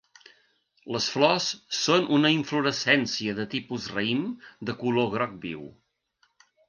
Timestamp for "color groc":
4.83-5.37